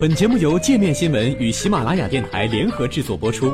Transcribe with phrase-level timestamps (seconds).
[0.00, 3.52] 本节目由界面新闻与喜马拉雅电台联合制作播出。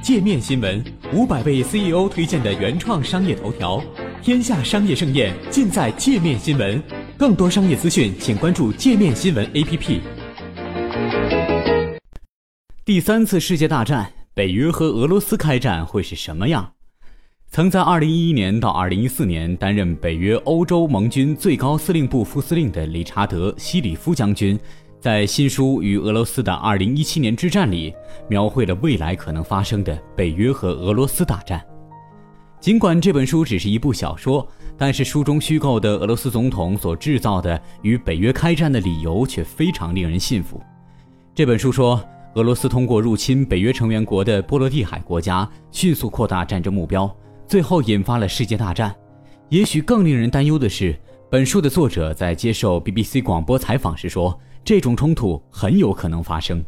[0.00, 0.80] 界面新闻
[1.12, 3.82] 五百位 CEO 推荐的原创商业头条，
[4.22, 6.80] 天下商业盛宴尽在界面新闻。
[7.18, 10.00] 更多商业资讯，请关注界面新闻 APP。
[12.84, 16.74] 第三次世界大战，北约和俄罗斯开战会是什么样？
[17.56, 24.60] 曾在2011年到2014年担任北约欧洲盟军最高司令部副司令的理查德·西里夫将军，
[25.00, 27.94] 在新书《与俄罗斯的2017年之战》里，
[28.28, 31.64] 描绘了未来可能发生的北约和俄罗斯大战。
[32.60, 40.60] 尽管这本书只是一部小说，但是书中虚构的俄罗斯总统所制造的与北约开战的理由却非常令人信服。
[41.34, 41.98] 这本书说，
[42.34, 47.10] 俄罗斯通过入侵北约成员国的波罗的海国家，迅速扩大战争目标。
[47.46, 48.94] 最后引发了世界大战。
[49.48, 50.94] 也许更令人担忧的是，
[51.30, 56.64] 本书的作者在接受 BBC 广播采访时说，这种冲突很有可能发生。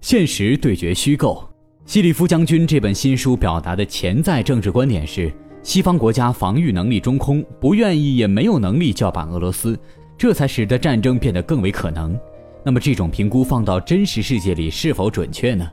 [0.00, 1.46] 现实对决虚构。
[1.84, 9.78] 西里夫将军这本新书表达的潜在政治观点是：西方国家防御能力中空，不愿意也没有能力叫板俄罗斯，
[10.16, 12.18] 这才使得战争变得更为可能。
[12.64, 15.68] 那么，这种评估放到真实世界里是否准确呢？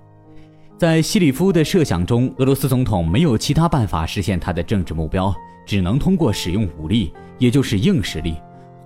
[0.80, 8.38] 在西里夫的设想中，俄罗斯总统没有其他办法实现他的政治目标，只能通过使用武力，也就是硬实力，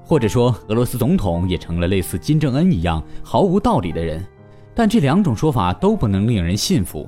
[0.03, 4.25] 或者说，俄罗斯总统也成了类似金正恩一样毫无道理的人。
[4.73, 7.07] 但这两种说法都不能令人信服。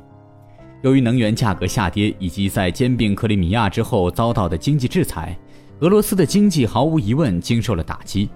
[0.83, 5.36] 由于能源价格下跌以及在兼并克里米亚之后遭到的经济制裁，
[5.80, 8.30] 俄罗斯的经济毫无疑问经受了打击。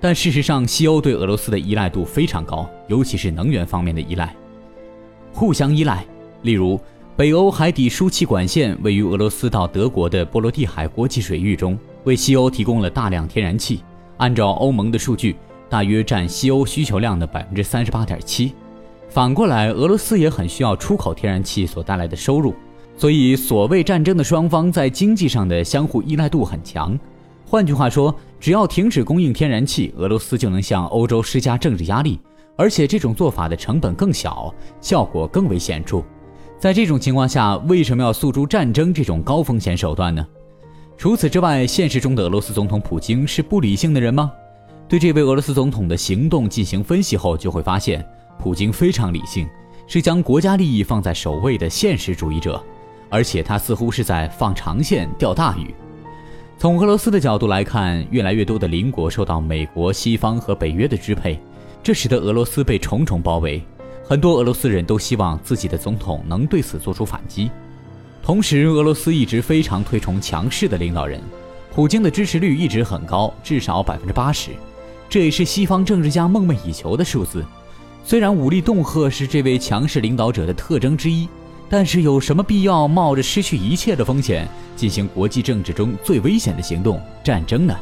[0.00, 4.32] 但事实上，西欧对俄罗斯的依赖度非常高，尤其是能源方面的依赖。
[5.36, 6.02] 互相依赖，
[6.44, 6.80] 例如
[7.14, 13.84] 北欧海底输气管线位于俄罗斯到德国的波罗的海国际水域中，为西欧提供了大量天然气。
[14.16, 15.36] 按照欧盟的数据，
[15.68, 18.54] 大约占西欧需求量的百分之三十八点七。
[19.10, 22.54] 反过来，俄罗斯也很需要出口天然气所带来的收入。
[22.96, 26.98] 所以，所谓战争的双方在经济上的相互依赖度很强。
[27.44, 32.18] 换句话说，只要停止供应天然气，俄罗斯就能向欧洲施加政治压力。
[32.56, 36.02] 而且这种做法的成本更小，效果更为显著。
[36.58, 40.26] 在这种情况下，为什么要诉诸战争这种高风险手段呢？
[40.96, 44.32] 除此之外，现实中的俄罗斯总统普京是不理性的人吗？
[44.88, 48.02] 对这位俄罗斯总统的行动进行分析后，就会发现，
[48.38, 49.46] 普京非常理性，
[49.86, 52.62] 是将国家利益放在首位的现实主义者，
[53.10, 55.74] 而且他似乎是在放长线钓大鱼。
[56.56, 61.38] 从俄罗斯的角度来看，越来越多的邻国受到美国、西方和北约的支配。
[61.86, 63.62] 这使得俄罗斯被重重包围，
[64.04, 67.48] 很多俄罗斯人都希望自己的总统能对此做出反击。
[68.24, 71.20] 同时，俄罗斯一直非常推崇强势的领导人，
[71.72, 74.50] 普京的支持率一直很高，至少百分之八十，
[75.08, 77.44] 这也是西方政治家梦寐以求的数字。
[78.04, 81.28] 虽然武力恫吓是这位强势领导者的特征之一，
[81.68, 87.76] 但是有什么必要冒着失去一切的风险进行国际政治中最危险的行动——战争呢？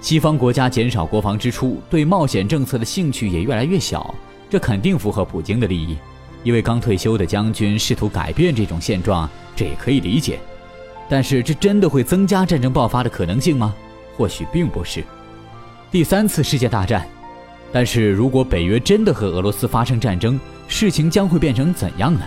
[0.00, 4.14] 西方国家减少国防支出，对冒险政策的兴趣也越来越小，
[4.48, 5.96] 这肯定符合普京的利益。
[6.44, 10.38] 一位刚退休的将军试图改变这种现状，这也可以理解。
[11.08, 13.74] 但是，这真的会增加战争爆发的可能性吗？
[14.16, 15.02] 或许并不是。
[15.90, 17.06] 第三次世界大战，
[17.72, 20.38] 但是如果北约真的和俄罗斯发生战争，
[20.68, 22.20] 事情将会变成怎样呢？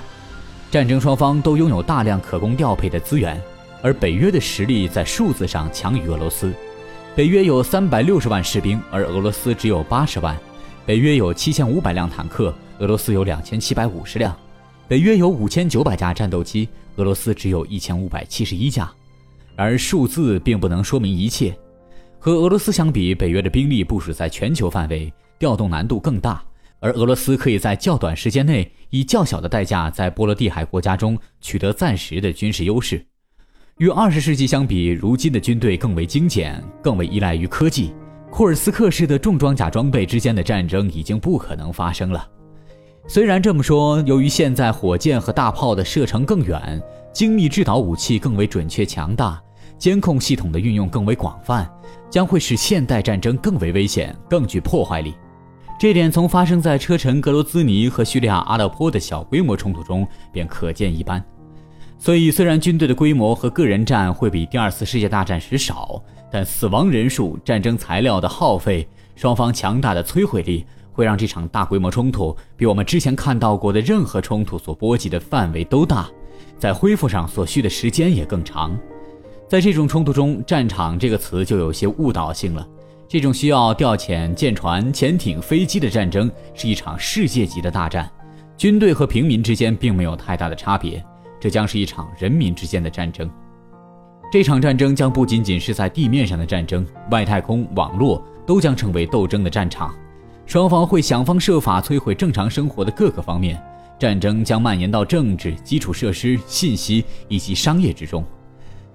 [0.70, 3.42] 战争双方都拥有大量可供调配的资源，
[3.82, 6.54] 而北约的实力在数字上强于俄罗斯。
[7.14, 10.38] 北约有三百六十万士兵，而俄罗斯只有八十万。
[10.86, 14.34] 北约有七千五百辆坦克，俄罗斯有两千七百五十辆。
[14.88, 18.90] 北约有五千九百架战斗机，俄罗斯只有一千五百七十一架。
[19.58, 21.54] 而数字并不能说明一切。
[22.18, 26.42] 和俄罗斯相比，北约的兵力部署在全球范围，调动难度更大，
[26.80, 33.06] 而俄罗斯可以在较短时间内以较小的代价在波罗的海国家中取得暂时的军事优势。
[33.78, 37.94] 与二十世纪相比，如今的军队更为精简，更为依赖于科技。
[38.30, 42.28] 库尔斯克式的重装甲装备之间的战争已经不可能发生了。
[43.08, 46.82] 虽然这么说，由于现在火箭和大炮的射程更远，
[47.12, 49.42] 精密制导武器更为准确强大，
[49.80, 51.68] 监控系统的运用更为广泛，
[52.10, 55.16] 将会使现代战争更为危险、更具破坏力。
[55.80, 61.24] 这点从发生在车臣格罗兹尼和叙利亚阿勒颇的小规模冲突中便可见一斑。
[62.04, 66.02] 所以，虽然军队的规模和个人战会比第二次世界大战时少，
[66.32, 76.10] 但死亡人数、战争材料的耗费、双方强大的摧毁力，会让这场大规模冲突比我们之前看到过的任何冲突所波及的范围都大，
[76.58, 78.76] 在恢复上所需的时间也更长。
[79.48, 82.68] 在这种冲突中，“战场”这个词就有些误导性了。
[83.08, 88.10] 这种需要调遣舰船、潜艇、飞机的战争是一场世界级的大战，
[88.58, 91.04] 军队和平民之间并没有太大的差别，
[91.42, 93.30] 这将是一场人民之间的战争。
[94.32, 99.94] 这场战争将不仅仅是在地面上的战争，外太空、网络都将成为斗争的战场，
[100.46, 103.62] 双方会想方设法摧毁正常生活的各个方面，
[104.00, 108.24] 战争将蔓延到政治、基础设施、信息以及商业之中。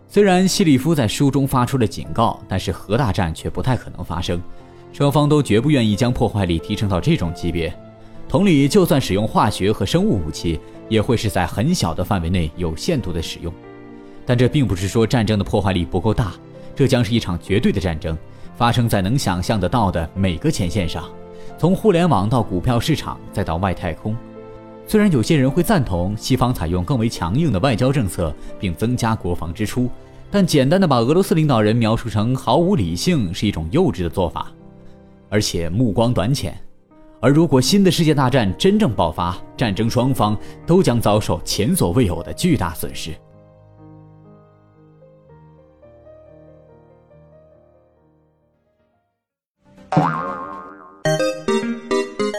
[0.09, 4.41] 虽然希里夫在书中发出了警告，但是核大战却不太可能发生，
[4.93, 7.77] 双方都绝不愿意将破坏力提升到这种级别。
[8.29, 10.59] 同理，就算使用化学和生物武器，
[10.89, 13.53] 也会是在很小的范围内有限度的使用。
[14.27, 16.35] 但这并不是说战争的破坏力不够大，
[16.75, 18.19] 这将是一场绝对的战争，
[18.57, 21.05] 发生在能想象得到的每个前线上，
[21.57, 24.17] 从互联网到股票市场，再到外太空。
[24.89, 29.89] 虽然有些人会赞同西方采用更为强硬的外交政策，并增加国防支出，
[30.33, 34.53] 但简单的把俄罗斯领导人描述成毫无理性是一种幼稚的做法，
[35.29, 36.57] 而且目光短浅。
[37.27, 43.11] 而如果新的世界大战真正爆发，战争双方都将遭受前所未有的巨大损失。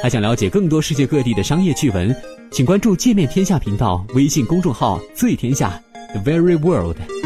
[0.02, 2.16] 还想了解更多世界各地的商业趣闻，
[2.50, 5.78] 请关注“界面天下”频道微信公众号“最天下
[6.14, 7.17] The Very World”。